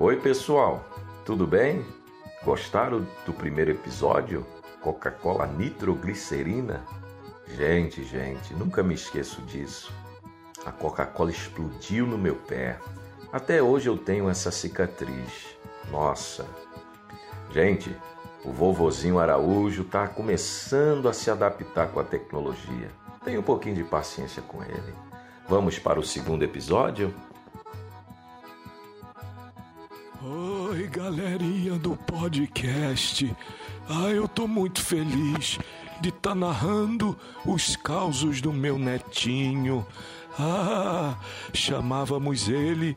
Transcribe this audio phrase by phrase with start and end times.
[0.00, 0.84] Oi, pessoal,
[1.26, 1.84] tudo bem?
[2.44, 4.46] Gostaram do primeiro episódio?
[4.80, 6.84] Coca-Cola nitroglicerina?
[7.56, 9.92] Gente, gente, nunca me esqueço disso.
[10.64, 12.78] A Coca-Cola explodiu no meu pé.
[13.32, 15.58] Até hoje eu tenho essa cicatriz.
[15.90, 16.46] Nossa.
[17.50, 17.92] Gente,
[18.44, 22.88] o vovozinho Araújo está começando a se adaptar com a tecnologia.
[23.24, 24.94] Tenha um pouquinho de paciência com ele.
[25.48, 27.12] Vamos para o segundo episódio?
[30.20, 33.32] Oi, galerinha do podcast.
[33.88, 35.60] Ah, eu tô muito feliz
[36.00, 37.16] de estar tá narrando
[37.46, 39.86] os causos do meu netinho.
[40.36, 41.16] Ah,
[41.54, 42.96] chamávamos ele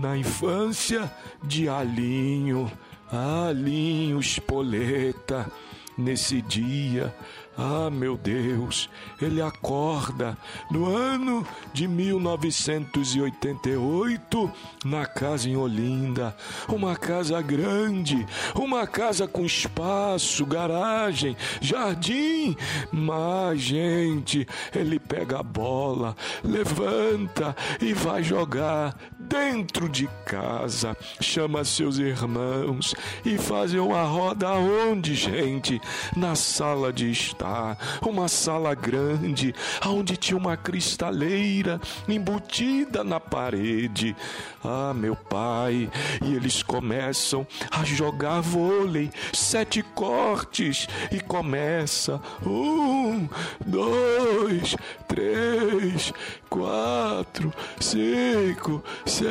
[0.00, 1.08] na infância
[1.44, 2.68] de Alinho.
[3.08, 5.48] Alinho Espoleta.
[5.96, 7.14] Nesse dia,
[7.56, 8.88] ah, meu Deus,
[9.20, 10.38] ele acorda
[10.70, 14.50] no ano de 1988
[14.84, 16.34] na casa em Olinda,
[16.66, 22.56] uma casa grande, uma casa com espaço, garagem, jardim.
[22.90, 28.96] Mas, gente, ele pega a bola, levanta e vai jogar
[29.32, 32.94] dentro de casa, chama seus irmãos
[33.24, 35.80] e fazem uma roda onde, gente?
[36.14, 39.54] Na sala de estar uma sala grande,
[39.86, 44.14] onde tinha uma cristaleira embutida na parede.
[44.62, 45.90] Ah, meu pai,
[46.22, 53.26] e eles começam a jogar vôlei, sete cortes, e começa um,
[53.64, 54.76] dois,
[55.08, 56.12] três,
[56.50, 59.21] quatro, cinco, seis,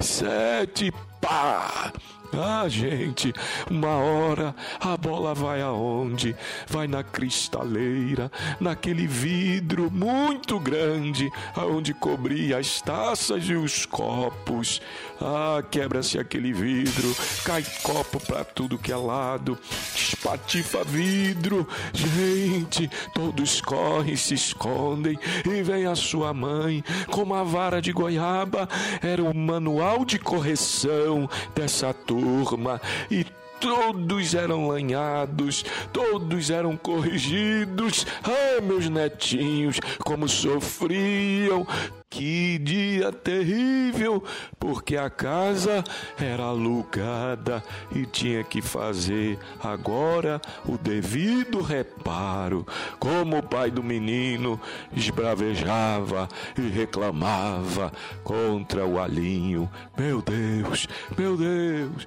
[0.00, 0.92] sete,
[1.26, 1.92] pá!
[2.32, 3.32] Ah, gente,
[3.70, 6.34] uma hora a bola vai aonde?
[6.66, 14.82] Vai na cristaleira, naquele vidro muito grande, aonde cobria as taças e os copos.
[15.20, 19.58] Ah, quebra-se aquele vidro, cai copo para tudo que é lado,
[19.94, 21.66] espatifa vidro.
[21.92, 28.68] Gente, todos correm, se escondem e vem a sua mãe com uma vara de goiaba.
[29.02, 31.15] Era o manual de correção
[31.54, 32.80] dessa turma.
[33.10, 33.26] E
[33.60, 38.06] todos eram lanhados, todos eram corrigidos.
[38.22, 41.66] Ah, meus netinhos, como sofriam!
[42.08, 44.22] Que dia terrível,
[44.58, 45.84] porque a casa
[46.18, 47.62] era alugada
[47.94, 52.64] e tinha que fazer agora o devido reparo.
[52.98, 54.58] Como o pai do menino
[54.94, 57.92] esbravejava e reclamava
[58.22, 59.68] contra o alinho.
[59.98, 60.88] Meu Deus,
[61.18, 62.06] meu Deus,